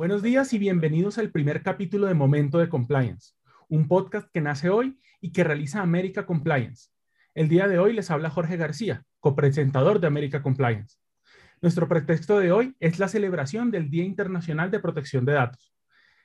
[0.00, 3.34] Buenos días y bienvenidos al primer capítulo de Momento de Compliance,
[3.68, 6.88] un podcast que nace hoy y que realiza América Compliance.
[7.34, 10.96] El día de hoy les habla Jorge García, copresentador de América Compliance.
[11.60, 15.74] Nuestro pretexto de hoy es la celebración del Día Internacional de Protección de Datos.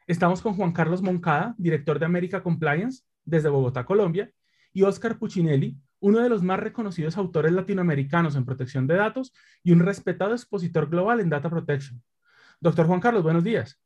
[0.07, 4.31] Estamos con Juan Carlos Moncada, director de América Compliance desde Bogotá, Colombia,
[4.71, 9.33] y Oscar Puccinelli, uno de los más reconocidos autores latinoamericanos en protección de datos
[9.63, 12.01] y un respetado expositor global en data protection.
[12.59, 13.79] Doctor Juan Carlos, buenos días.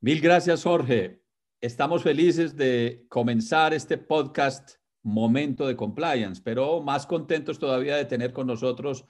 [0.00, 1.22] Mil gracias, Jorge.
[1.60, 4.72] Estamos felices de comenzar este podcast
[5.02, 9.06] Momento de Compliance, pero más contentos todavía de tener con nosotros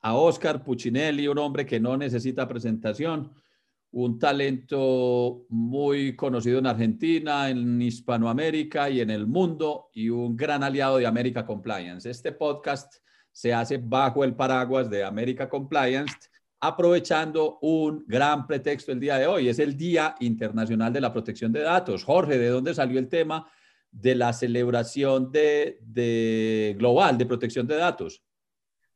[0.00, 3.32] a Oscar Puccinelli, un hombre que no necesita presentación,
[3.92, 10.64] un talento muy conocido en Argentina, en Hispanoamérica y en el mundo y un gran
[10.64, 12.08] aliado de América Compliance.
[12.08, 12.94] Este podcast
[13.30, 16.31] se hace bajo el paraguas de América Compliance,
[16.62, 19.48] aprovechando un gran pretexto el día de hoy.
[19.48, 22.04] Es el Día Internacional de la Protección de Datos.
[22.04, 23.50] Jorge, ¿de dónde salió el tema
[23.90, 28.22] de la celebración de, global de protección de datos?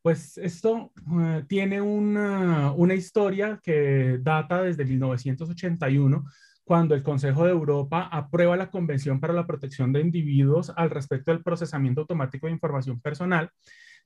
[0.00, 6.24] Pues esto eh, tiene una, una, historia que data desde 1981,
[6.62, 11.32] cuando el Consejo de Europa aprueba la Convención para la Protección de Individuos al respecto
[11.32, 13.50] del procesamiento automático de información personal,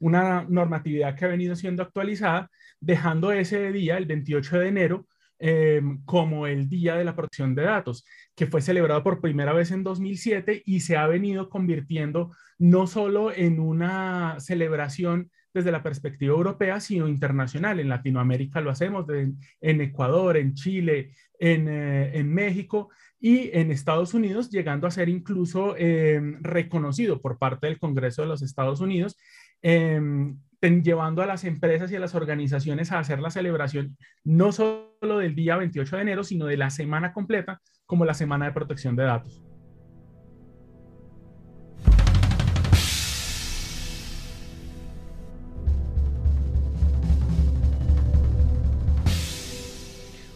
[0.00, 5.06] una normatividad que ha venido siendo actualizada, dejando ese día, el 28 de enero,
[5.38, 9.70] eh, como el Día de la Protección de Datos, que fue celebrado por primera vez
[9.70, 16.34] en 2007 y se ha venido convirtiendo no solo en una celebración desde la perspectiva
[16.34, 17.80] europea, sino internacional.
[17.80, 21.12] En Latinoamérica lo hacemos, en Ecuador, en Chile,
[21.42, 27.66] eh, en, México y en Estados Unidos, llegando a ser incluso em, reconocido por parte
[27.66, 29.16] del Congreso de los Estados Unidos,
[29.62, 35.18] em, llevando a las empresas y a las organizaciones a hacer la celebración no solo
[35.18, 38.94] del día 28 de enero, sino de la semana completa como la Semana de Protección
[38.96, 39.42] de Datos.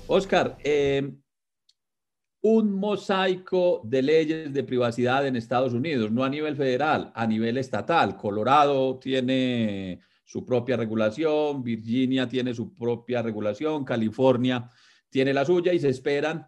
[0.06, 1.12] Oscar, eh,
[2.44, 7.56] un mosaico de leyes de privacidad en Estados Unidos, no a nivel federal, a nivel
[7.56, 8.19] estatal.
[8.19, 14.69] Colorado tiene su propia regulación, Virginia tiene su propia regulación, California
[15.09, 16.47] tiene la suya y se esperan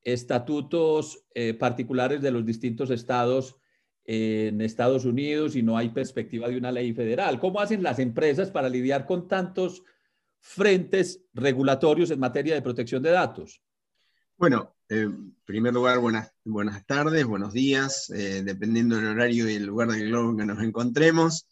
[0.00, 3.56] estatutos eh, particulares de los distintos estados
[4.04, 7.38] en Estados Unidos y no hay perspectiva de una ley federal.
[7.38, 9.82] ¿Cómo hacen las empresas para lidiar con tantos
[10.40, 13.62] frentes regulatorios en materia de protección de datos?
[14.38, 19.66] Bueno, en primer lugar, buenas, buenas tardes, buenos días, eh, dependiendo del horario y el
[19.66, 21.46] lugar del globo en que nos encontremos.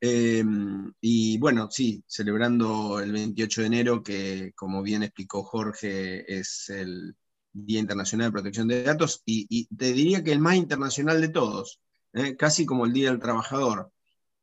[0.00, 6.68] Em, y bueno, sí, celebrando el 28 de enero, que como bien explicó Jorge, es
[6.68, 7.16] el
[7.52, 11.80] Día Internacional de Protección de Datos, y, te diría que el más internacional de todos,
[12.12, 12.36] ¿eh?
[12.36, 13.90] casi como el Día del Trabajador.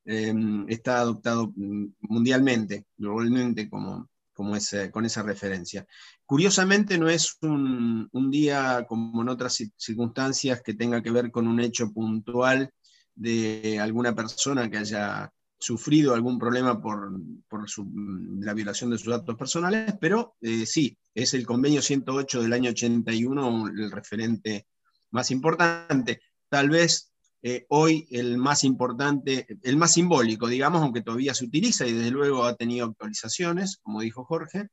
[0.04, 4.10] Está adoptado mm, mundialmente, globalmente, como,
[4.42, 4.58] como
[4.92, 5.86] con esa referencia.
[6.26, 11.60] Curiosamente, no es un, día como en otras circunstancias que tenga que ver con un
[11.60, 12.72] hecho puntual
[13.14, 19.36] de alguna persona que haya sufrido algún problema por, mm, la violación de sus datos
[19.38, 24.66] personales, pero eh, sí, es el convenio 108 del año 81 el referente
[25.12, 26.22] más importante.
[26.50, 27.11] Tal vez
[27.44, 32.12] eh, hoy el más importante, el más simbólico, digamos, aunque todavía se utiliza y desde
[32.12, 34.68] luego ha tenido actualizaciones, como dijo Jorge,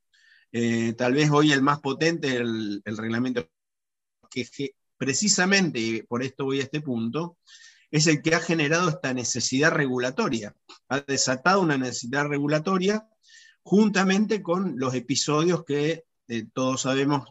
[0.51, 3.49] eh, tal vez hoy el más potente, el, reglamento
[4.29, 4.47] que,
[4.97, 7.37] precisamente, por esto voy a este punto,
[7.89, 10.55] es el que ha generado esta necesidad regulatoria,
[10.89, 13.07] ha desatado una necesidad regulatoria
[13.63, 17.29] juntamente con los episodios que eh, todos sabemos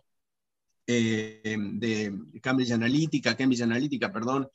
[0.86, 4.48] de Cambridge Analytica, Cambridge Analytica, perdón,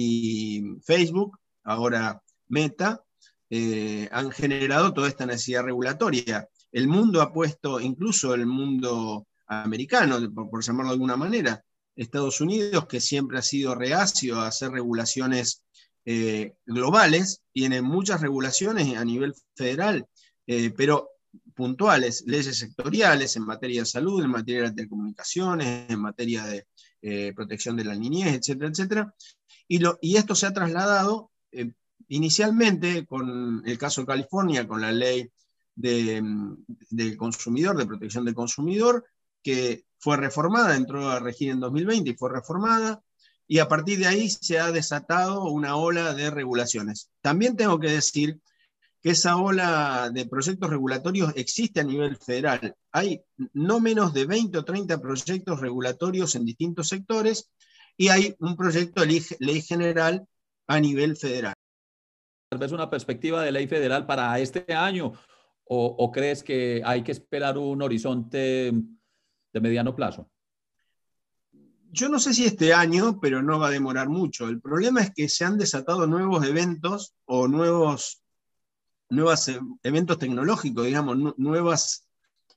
[0.00, 3.02] y Facebook, ahora Meta,
[3.50, 6.48] eh, han generado toda esta necesidad regulatoria.
[6.70, 11.64] El mundo ha puesto, incluso el mundo americano, por, llamarlo de alguna manera,
[11.96, 15.64] Estados Unidos, que siempre ha sido reacio a hacer regulaciones
[16.04, 20.06] eh, globales, tiene muchas regulaciones a nivel federal,
[20.46, 21.08] eh, pero
[21.56, 26.68] puntuales, leyes sectoriales en materia de salud, en materia de telecomunicaciones, en materia de
[27.34, 29.14] protección de la niñez, etcétera, etcétera,
[29.68, 31.72] y, esto se ha trasladado eh,
[32.08, 35.30] inicialmente con el caso de California, con la ley
[35.74, 39.04] del consumidor, de protección del consumidor,
[39.42, 43.02] que fue reformada, entró a regir en 2020 y fue reformada,
[43.46, 47.10] y a partir de ahí se ha desatado una ola de regulaciones.
[47.20, 48.40] También tengo que decir
[49.00, 52.74] que esa ola de proyectos regulatorios existe a nivel federal.
[52.92, 53.22] Hay
[53.52, 57.50] no menos de 20 o 30 proyectos regulatorios en distintos sectores
[57.96, 60.26] y hay un proyecto de ley, general
[60.66, 61.54] a nivel federal.
[62.48, 65.12] ¿Tal vez una perspectiva de ley federal para este año
[65.70, 68.72] o, crees que hay que esperar un horizonte
[69.52, 70.30] de mediano plazo?
[71.90, 74.48] Yo no sé si este año, pero no va a demorar mucho.
[74.48, 78.22] El problema es que se han desatado nuevos eventos o nuevos
[79.10, 82.06] nuevos e, eventos tecnológicos, digamos, nuevas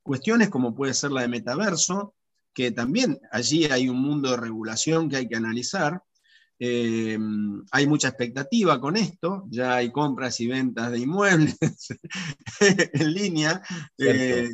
[0.03, 2.15] cuestiones como puede ser la de metaverso,
[2.53, 6.01] que también allí hay un mundo de regulación que hay que analizar.
[6.63, 7.17] Eh,
[7.71, 11.57] hay mucha expectativa con esto, ya hay compras y ventas de inmuebles
[12.59, 13.63] en línea
[13.97, 14.47] eh,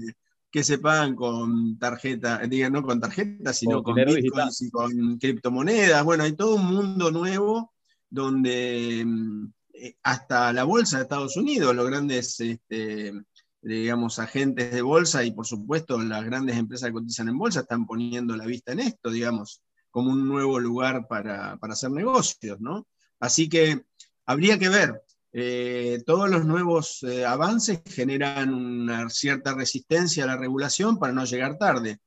[0.50, 6.04] que se pagan con tarjeta, digan no con tarjeta, sino con, bitcoins y con criptomonedas.
[6.06, 7.74] Bueno, hay todo un mundo nuevo
[8.10, 9.57] donde mm, eh,
[10.04, 13.14] hasta la bolsa de Estados Unidos, los grandes, este,
[13.62, 17.86] digamos, agentes de bolsa y por supuesto las grandes empresas que cotizan en bolsa están
[17.86, 22.88] poniendo la vista en esto, digamos, como un nuevo lugar para, hacer negocios, ¿no?
[23.20, 23.84] Así que
[24.26, 25.02] habría que ver.
[25.34, 31.26] Eh, todos los nuevos eh, avances generan una cierta resistencia a la regulación para no
[31.26, 32.00] llegar tarde.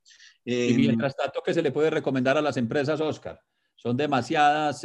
[0.44, 3.40] y mientras tanto, ¿qué se le puede recomendar a las empresas, Oscar?
[3.76, 4.84] Son demasiadas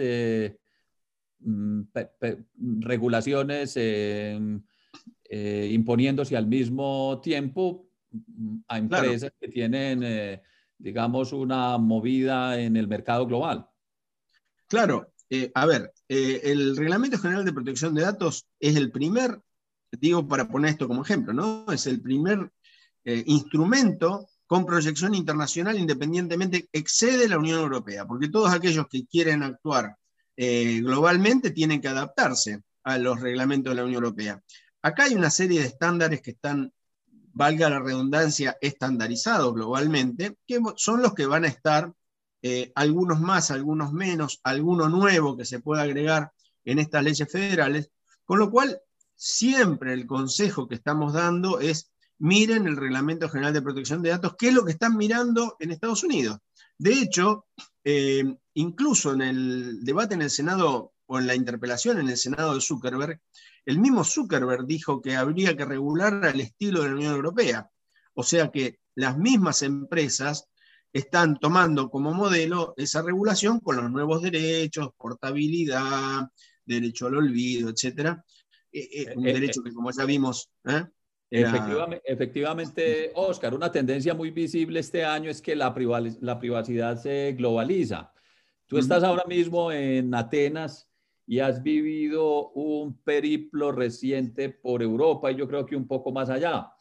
[2.80, 4.40] regulaciones eh,
[5.30, 10.42] eh, imponiéndose al mismo tiempo mm, a empresas que tienen, eh,
[10.78, 13.68] digamos, una movida en el mercado global.
[14.68, 15.12] Claro,
[15.54, 19.40] a ver, el Reglamento General de Protección de Datos es el primer,
[19.92, 21.66] digo para poner esto como ejemplo, ¿no?
[21.72, 22.52] Es el primer
[23.04, 29.98] instrumento con proyección internacional independientemente excede la Unión Europea, porque todos aquellos que quieren actuar
[30.38, 34.42] eh, globalmente tienen que adaptarse a los reglamentos de la Unión Europea.
[34.82, 36.72] Acá hay una serie de estándares que están,
[37.34, 41.92] valga la redundancia, estandarizados globalmente, que son los que van a estar,
[42.42, 46.32] eh, algunos más, algunos menos, alguno nuevo que se pueda agregar
[46.64, 47.90] en estas leyes federales,
[48.24, 48.80] con lo cual
[49.16, 54.36] siempre el consejo que estamos dando es miren el Reglamento General de Protección de Datos,
[54.38, 56.38] que es lo que están mirando en Estados Unidos.
[56.78, 57.48] De hecho,
[57.84, 62.56] eh, incluso en el debate en el Senado o en la interpelación en el Senado
[62.56, 63.22] de Zuckerberg,
[63.66, 67.69] el mismo Zuckerberg dijo que habría que regular al estilo de la Unión Europea.
[68.13, 70.48] O sea que las mismas empresas
[70.94, 76.30] están tomando como modelo esa regulación con los nuevos derechos, portabilidad,
[76.66, 78.18] derecho al olvido, etc.
[78.72, 80.50] Eh, eh, un derecho que, como ya vimos,
[81.30, 88.13] Efectivamente, Oscar, una tendencia muy visible este año es que la, privacidad se globaliza.
[88.68, 90.90] Tú estás ahora mismo en Atenas
[91.28, 96.30] y has vivido un periplo reciente por Europa y yo creo que un poco más
[96.30, 96.72] allá.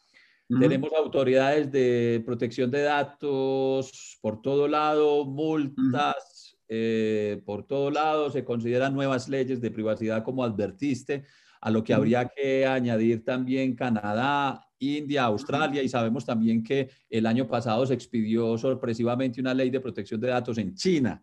[0.47, 8.45] Tenemos autoridades de protección de datos por todo lado, multas eh, por todo lado, se
[8.45, 11.25] consideran nuevas leyes de privacidad como advertiste
[11.61, 17.27] a lo que habría que añadir también Canadá, India, Australia, y sabemos también que el
[17.27, 21.23] año pasado se expidió sorpresivamente una ley de protección de datos en China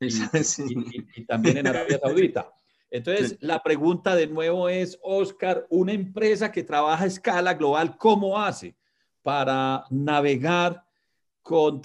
[1.16, 2.52] y, también en Arabia Saudita.
[2.90, 8.38] Entonces, la pregunta de nuevo es, Oscar, una empresa que trabaja a escala global, ¿cómo
[8.40, 8.74] hace
[9.22, 10.84] para navegar
[11.42, 11.82] con,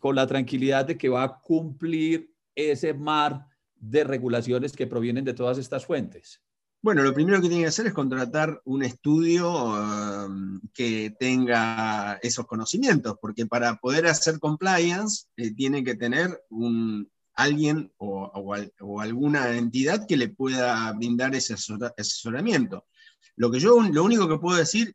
[0.00, 3.46] con la tranquilidad de que va a cumplir ese mar
[3.76, 6.42] de regulaciones que provienen de todas estas fuentes?
[6.82, 12.44] Bueno, lo primero que tiene que hacer es contratar un estudio um, que tenga esos
[12.44, 17.08] conocimientos, porque para poder hacer compliance eh, tiene que tener un,
[17.42, 22.86] alguien o, alguna entidad que le pueda brindar ese asesoramiento.
[23.36, 24.94] Lo que yo, lo único que puedo decir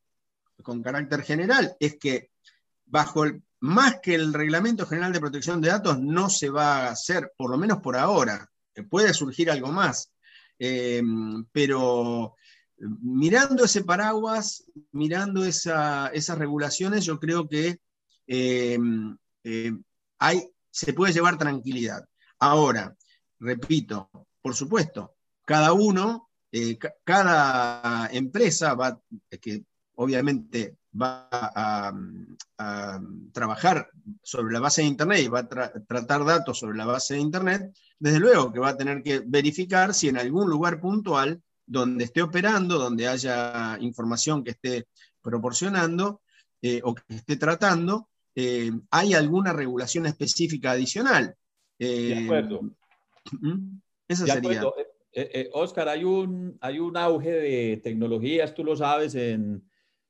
[0.64, 2.32] con carácter general es que
[2.86, 6.92] bajo el, más que el Reglamento General de Protección de Datos no se va a
[6.92, 8.50] hacer, por lo menos por ahora.
[8.90, 10.12] Puede surgir algo más,
[10.60, 11.02] eh,
[11.52, 12.36] pero
[12.78, 17.80] mirando ese paraguas, mirando esas regulaciones, yo creo que
[18.28, 18.78] eh,
[19.44, 19.72] eh,
[20.20, 22.08] hay, se puede llevar tranquilidad.
[22.40, 22.96] Ahora,
[23.40, 24.10] repito,
[24.42, 25.16] por supuesto,
[25.46, 26.30] cada uno,
[27.04, 29.00] cada empresa va,
[29.42, 29.64] que
[29.96, 31.94] obviamente va a,
[33.32, 33.90] trabajar
[34.24, 37.72] sobre la base de Internet y va a tratar datos sobre la base de Internet,
[38.00, 42.22] desde luego que va a tener que verificar si en algún lugar puntual donde esté
[42.22, 44.88] operando, donde haya información que esté
[45.22, 46.22] proporcionando
[46.62, 51.36] eh, o que esté tratando, eh, hay alguna regulación específica adicional.
[51.80, 52.62] De acuerdo.
[53.42, 53.80] ¿Mm?
[54.08, 54.64] Eso sería.
[55.54, 59.64] Oscar, hay un, hay un auge de tecnologías, tú lo sabes, en,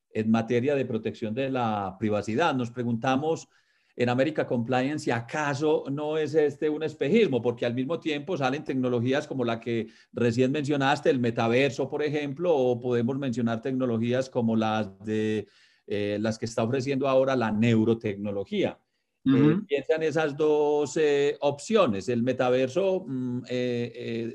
[0.09, 2.53] en materia de protección de la privacidad.
[2.55, 3.47] Nos preguntamos
[3.95, 8.63] en América Compliance si acaso no es este un espejismo, porque al mismo tiempo salen
[8.63, 14.55] tecnologías como la que recién mencionaste, el metaverso, por ejemplo, o podemos mencionar tecnologías como
[14.55, 15.47] las de
[15.88, 18.79] eh, las que está ofreciendo ahora la neurotecnología.
[19.27, 22.10] Uh piensan esas dos eh, opciones.
[22.10, 23.43] El metaverso mm,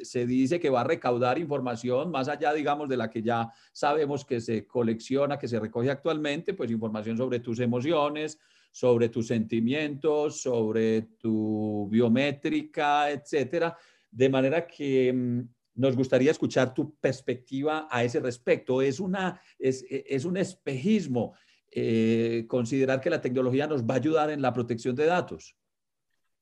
[0.03, 4.25] se dice que va a recaudar información más allá, digamos, de la que ya sabemos
[4.25, 8.39] que se colecciona, que se recoge actualmente, pues información sobre tus emociones,
[8.71, 13.77] sobre tus sentimientos, sobre tu biométrica, etcétera.
[14.11, 15.41] De manera que mm,
[15.75, 18.83] nos gustaría escuchar tu perspectiva a ese respecto.
[18.83, 21.35] Es, una, es, es un espejismo
[21.75, 25.57] eh, considerar que la tecnología nos va a ayudar en la protección de datos.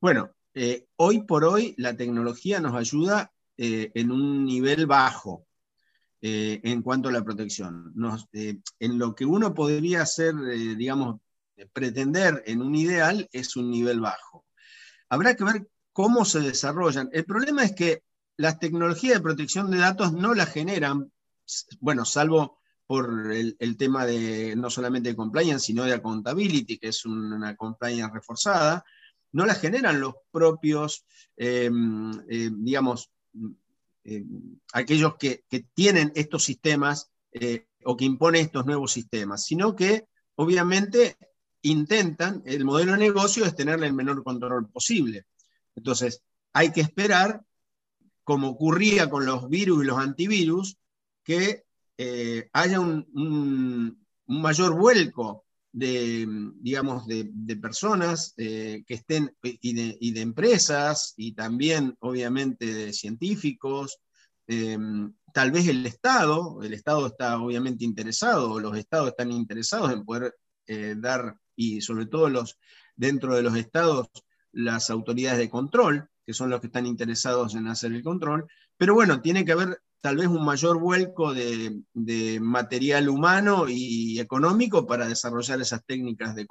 [0.01, 5.47] Bueno, eh, hoy por hoy la tecnología nos ayuda eh, en un nivel bajo
[6.23, 7.95] en cuanto a la protección.
[8.35, 10.35] en lo que uno podría hacer,
[10.77, 11.19] digamos,
[11.73, 14.45] pretender en un ideal es un nivel bajo.
[15.09, 17.09] Habrá que ver cómo se desarrollan.
[17.15, 18.03] El problema es que
[18.37, 21.11] las tecnologías de protección de datos no las generan,
[21.81, 22.60] bueno, salvo
[22.91, 28.13] por el, tema de no solamente de compliance, sino de accountability, que es una compliance
[28.13, 28.85] reforzada,
[29.31, 31.07] no las generan los propios,
[31.37, 33.13] em, eh, digamos,
[34.03, 40.09] em, aquellos que, tienen estos sistemas eh, o que imponen estos nuevos sistemas, sino que
[40.35, 41.17] obviamente
[41.63, 45.27] intentan, el modelo de negocio es tenerle el menor control posible.
[45.77, 47.41] Entonces, hay que esperar,
[48.25, 50.77] como ocurría con los virus y los antivirus,
[51.23, 51.70] que
[52.03, 61.13] eh, haya un, mayor vuelco de, digamos, de, personas eh, que estén, y de, empresas,
[61.19, 63.99] y también, obviamente, de científicos,
[64.47, 70.07] em, tal vez el Estado, el Estado está obviamente interesado, los Estados están interesados en
[70.07, 70.35] poder
[70.69, 72.59] eh, dar y sobre todo los,
[72.97, 74.09] dentro de los estados
[74.53, 78.47] las autoridades de control, que son los que están interesados en hacer el control,
[78.79, 81.83] pero bueno, tiene que haber tal vez un mayor vuelco de,
[82.41, 86.47] material humano y económico para desarrollar esas técnicas de,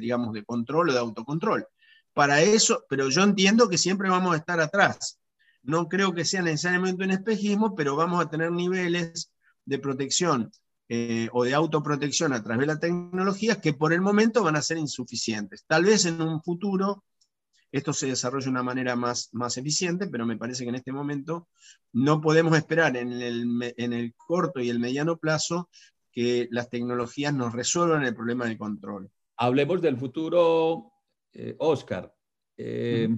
[0.00, 1.66] digamos, de control o de autocontrol.
[2.14, 5.18] Para eso, pero yo entiendo que siempre vamos a estar atrás.
[5.62, 9.30] No creo que sea necesariamente un espejismo, pero vamos a tener niveles
[9.64, 10.50] de protección
[10.88, 14.62] eh, o de autoprotección a través de la tecnología que por el momento van a
[14.62, 15.64] ser insuficientes.
[15.66, 17.04] Tal vez en un futuro
[17.70, 20.92] esto se desarrolle de una manera más, más eficiente, pero me parece que en este
[20.92, 21.48] momento
[21.92, 25.68] no podemos esperar en el, en el corto y el mediano plazo
[26.10, 29.10] que las tecnologías nos resuelvan el problema del control.
[29.36, 30.92] Hablemos del futuro,
[31.32, 32.12] eh, Oscar.
[32.56, 33.08] Eh,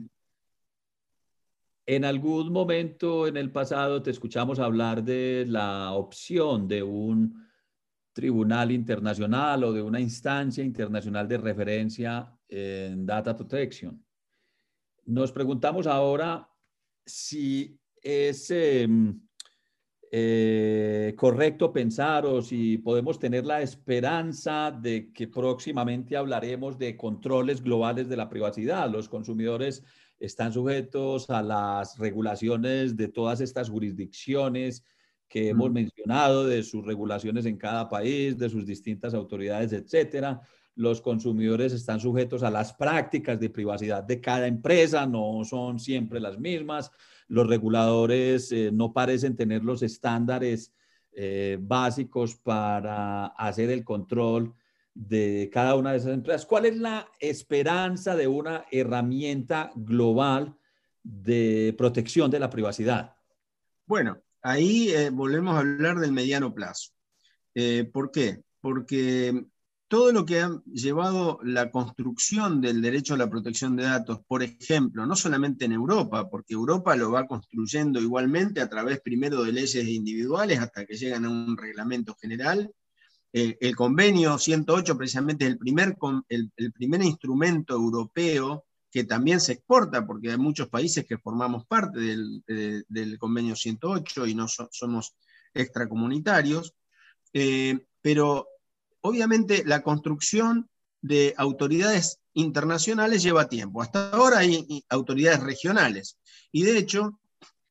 [1.87, 7.49] en algún momento en el pasado te escuchamos hablar de la opción de un
[8.13, 14.05] tribunal internacional o de una instancia internacional de referencia en data protection.
[15.07, 16.49] Nos preguntamos ahora
[17.05, 19.21] si es em,
[20.13, 27.63] eh, correcto pensar o si podemos tener la esperanza de que próximamente hablaremos de controles
[27.63, 28.91] globales de la privacidad.
[28.91, 29.85] Los consumidores
[30.19, 34.85] están sujetos a las regulaciones de todas estas jurisdicciones
[35.29, 40.41] que hemos mencionado, de sus regulaciones en cada país, de sus distintas autoridades, etcétera.
[40.81, 46.21] Los consumidores están sujetos a las prácticas de privacidad de cada empresa, no son siempre
[46.21, 46.91] las mismas.
[47.29, 50.73] Los reguladores eh, no parecen tener los estándares
[51.13, 54.55] eh, básicos para hacer el control
[54.95, 56.47] de cada una de esas empresas.
[56.47, 60.57] ¿Cuál es la esperanza de una herramienta global
[61.03, 63.17] de protección de la privacidad?
[63.85, 66.93] Bueno, ahí eh, volvemos a hablar del mediano plazo.
[67.55, 68.43] Eh, ¿Por qué?
[68.63, 69.45] Porque
[69.91, 74.45] todo lo que ha llevado la construcción del derecho a la protección de datos, por
[74.45, 79.51] ejemplo, no solamente en Europa, porque Europa lo va construyendo igualmente a través primero de
[79.51, 82.73] leyes individuales hasta que llegan a un reglamento general.
[83.33, 85.97] Eh, el convenio 108 precisamente es el primer,
[86.29, 91.99] el primer instrumento europeo que también se exporta, porque hay muchos países que formamos parte
[91.99, 95.17] del, convenio 108 y no somos
[95.53, 96.77] extracomunitarios,
[97.33, 98.47] eh, pero
[99.03, 100.69] obviamente la construcción
[101.03, 103.83] de autoridades internacionales lleva tiempo.
[103.83, 106.19] Hasta ahora hay autoridades regionales.
[106.53, 107.19] Y de hecho,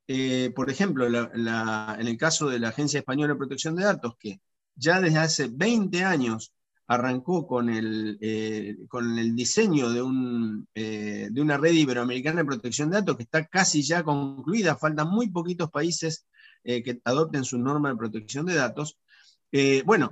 [0.07, 4.41] eh, por ejemplo, en el caso de la Agencia Española de Protección de Datos, que
[4.75, 6.53] ya desde hace 20 años
[6.87, 12.89] arrancó con el, eh, con el diseño de, un, de una red iberoamericana de protección
[12.89, 16.25] de datos que está casi ya concluida, faltan muy poquitos países
[16.63, 18.97] que adopten su norma de protección de datos.
[19.85, 20.11] bueno,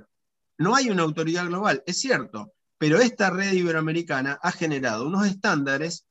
[0.58, 6.06] no hay una autoridad global, es cierto, pero esta red iberoamericana ha generado unos estándares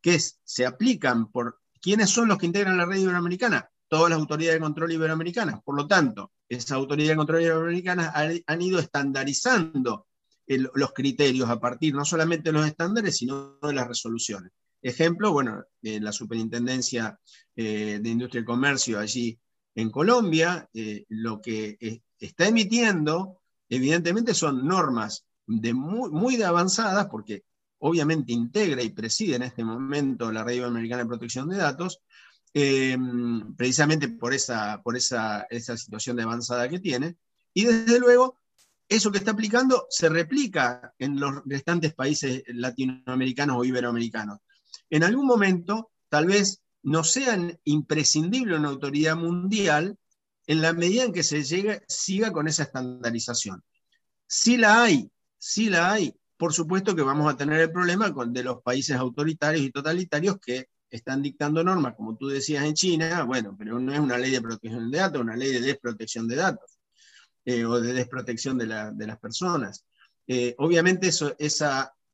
[0.00, 4.60] que se aplican por quiénes son los que integran la red iberoamericana, todas las autoridades
[4.60, 5.62] de control iberoamericanas.
[5.62, 8.12] Por lo tanto, esas autoridades de control iberoamericanas
[8.46, 10.06] han, ido estandarizando
[10.46, 14.52] los criterios a partir no solamente de los estándares, sino de las resoluciones.
[14.82, 17.18] Ejemplo, bueno, la Superintendencia
[17.56, 19.38] eh, de Industria y Comercio allí
[19.74, 27.44] en Colombia, eh, lo que está emitiendo, evidentemente, son normas de muy, muy avanzadas, porque
[27.78, 32.00] obviamente integra y preside en este momento la Red Iberoamericana de Protección de Datos,
[32.54, 32.96] eh,
[33.56, 37.16] precisamente por, esa, por situación de avanzada que tiene.
[37.52, 38.38] Y desde luego,
[38.88, 44.38] eso que está aplicando se replica en los restantes países latinoamericanos o iberoamericanos.
[44.88, 49.98] En algún momento, tal vez no sean imprescindible una autoridad mundial
[50.46, 53.62] en la medida en que se llegue, siga con esa estandarización.
[54.26, 58.32] Si la hay, si la hay, por supuesto que vamos a tener el problema con,
[58.32, 63.24] de los países autoritarios y totalitarios que están dictando normas, como tú decías en China,
[63.24, 66.36] bueno, pero no es una ley de protección de datos, una ley de desprotección de
[66.36, 66.78] datos
[67.44, 69.84] eh, o de desprotección de, las personas.
[70.26, 71.10] Eh, obviamente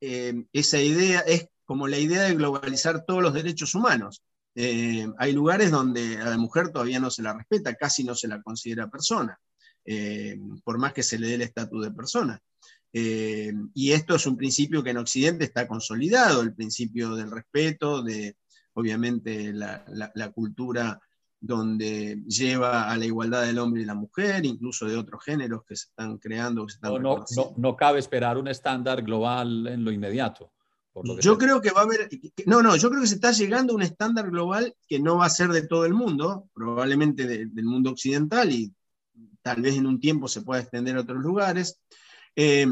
[0.00, 4.22] eh, esa idea es como la idea de globalizar todos los derechos humanos.
[4.54, 8.42] Hay lugares donde a la mujer todavía no se la respeta, casi no se la
[8.42, 9.38] considera persona,
[10.64, 12.40] por más que se le dé el estatus de persona.
[12.92, 18.36] y esto es un principio que en Occidente está consolidado, el principio del respeto, de,
[18.74, 21.00] obviamente la, cultura
[21.42, 25.74] donde lleva a la igualdad del hombre y la mujer, incluso de otros géneros que
[25.74, 26.66] se están creando.
[27.00, 27.24] no,
[27.56, 30.52] no, cabe esperar un estándar global en lo inmediato.
[31.20, 32.08] Yo creo que va a haber,
[32.46, 35.26] no, no, yo creo que se está llegando a un estándar global que no va
[35.26, 38.72] a ser de todo el mundo, probablemente del mundo occidental y
[39.42, 41.78] tal vez en un tiempo se pueda extender a otros lugares.
[42.34, 42.66] Eh,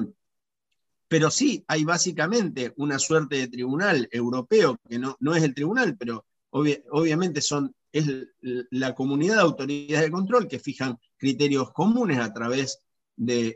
[1.08, 5.96] pero sí hay básicamente una suerte de tribunal europeo, que no, no es el tribunal,
[5.96, 8.06] pero obviamente son, es
[8.70, 12.80] la comunidad de autoridades de control que fijan criterios comunes a través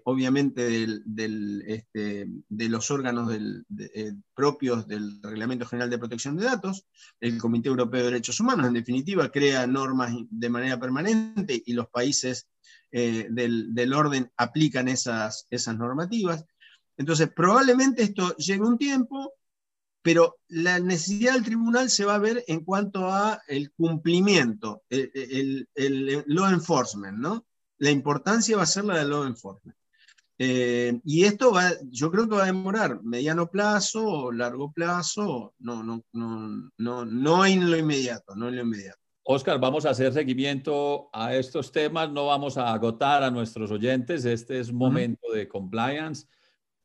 [0.04, 0.86] obviamente,
[1.66, 6.86] este, de los órganos eh, propios del Reglamento General de Protección de Datos.
[7.20, 11.88] El Comité Europeo de Derechos Humanos, en definitiva, crea normas de manera permanente y los
[11.88, 12.48] países
[12.90, 15.46] eh, del, orden aplican esas,
[15.76, 16.44] normativas.
[16.96, 19.32] Entonces, probablemente esto llegue un tiempo,
[20.02, 25.68] pero la necesidad del tribunal se va a ver en cuanto a el cumplimiento, el,
[26.26, 27.46] law enforcement, ¿no?
[27.82, 29.76] La importancia va a ser la del law enforcement.
[30.38, 35.54] Eh, y esto va, yo creo que va a demorar mediano plazo o largo plazo,
[35.58, 38.98] no, no, no, no, no en lo inmediato, no en lo inmediato.
[39.24, 44.24] Oscar, vamos a hacer seguimiento a estos temas, no vamos a agotar a nuestros oyentes,
[44.24, 46.26] este es momento de compliance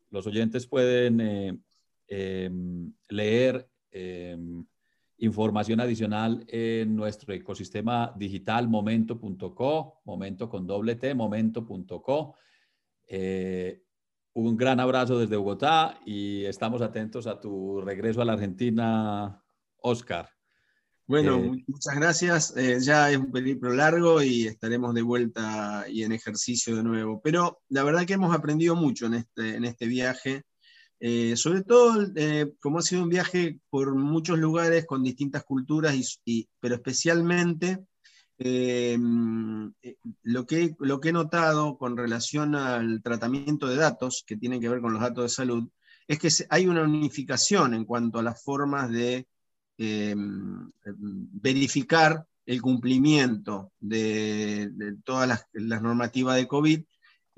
[0.10, 1.58] los oyentes pueden eh,
[2.08, 4.66] em, leer em,
[5.20, 12.36] información adicional en nuestro ecosistema digital momento.co, momento con doble T, momento.co.
[13.08, 13.84] Eh,
[14.34, 19.44] un gran abrazo desde Bogotá y estamos atentos a tu regreso a la Argentina,
[19.78, 20.30] Oscar.
[21.08, 22.54] Bueno, eh, muchas gracias.
[22.86, 27.22] ya es un periplo largo y estaremos de vuelta y en ejercicio de nuevo.
[27.24, 30.44] Pero la verdad que hemos aprendido mucho en este, en este viaje.
[31.00, 35.96] Eh, sobre todo, eh, como ha sido un viaje por muchos lugares con distintas culturas,
[36.26, 37.86] y, pero especialmente
[40.24, 44.70] lo, que, lo que he notado con relación al tratamiento de datos, que tienen que
[44.70, 45.70] ver con los datos de salud,
[46.08, 49.28] es que hay una unificación en cuanto a las formas de
[49.80, 54.72] Em, verificar el cumplimiento de,
[55.04, 56.84] todas las, normativas de COVID.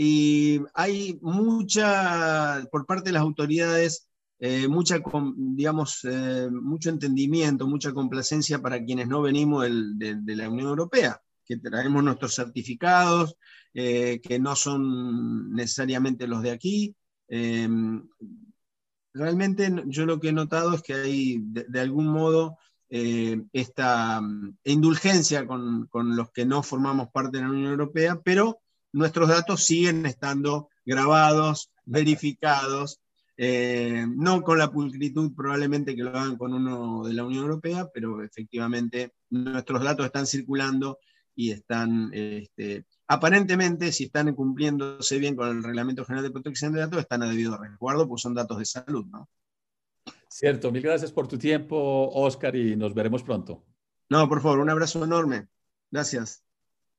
[0.01, 4.09] Y hay mucha, por parte de las autoridades,
[4.39, 5.01] eh, mucha,
[5.35, 11.57] digamos, eh, mucho entendimiento, mucha complacencia para quienes no venimos de, la Unión Europea, que
[11.57, 13.35] traemos nuestros certificados,
[13.73, 16.95] eh, que no son necesariamente los de aquí.
[17.27, 18.01] Em,
[19.13, 22.57] realmente yo lo que he notado es que hay de, algún modo
[22.87, 29.29] esta mm, indulgencia con, los que no formamos parte de la Unión Europea, pero nuestros
[29.29, 32.99] datos siguen estando grabados, verificados,
[33.37, 37.87] eh, no con la pulcritud probablemente que lo hagan con uno de la Unión Europea,
[37.93, 40.99] pero efectivamente nuestros datos están circulando
[41.35, 46.81] y están este, aparentemente, si están cumpliéndose bien con el Reglamento General de Protección de
[46.81, 49.29] Datos, están a debido resguardo, pues son datos de salud, ¿no?
[50.27, 53.63] Cierto, mil gracias por tu tiempo, Oscar, y nos veremos pronto.
[54.09, 55.47] No, por favor, un abrazo enorme.
[55.89, 56.43] Gracias.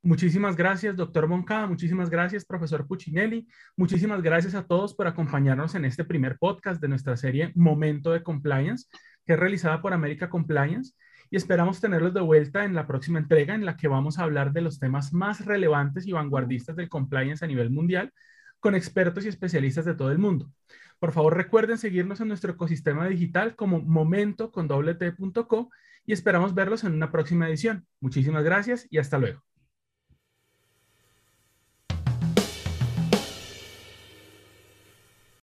[0.03, 1.67] Muchísimas gracias, doctor Moncada.
[1.67, 3.47] Muchísimas gracias, profesor Puccinelli.
[3.77, 8.23] Muchísimas gracias a todos por acompañarnos en este primer podcast de nuestra serie Momento de
[8.23, 8.87] Compliance,
[9.27, 10.95] que es realizada por América Compliance
[11.31, 14.53] y esperamos tenerlos de vuelta en la próxima entrega en la que vamos a hablar
[14.53, 18.13] de los temas más relevantes y vanguardistas del compliance a nivel mundial
[18.59, 20.51] con expertos y especialistas de todo el mundo.
[20.99, 24.69] Por favor, recuerden seguirnos en nuestro ecosistema digital como momento con
[26.07, 27.87] y esperamos verlos en una próxima edición.
[28.01, 29.50] Muchísimas gracias y hasta luego.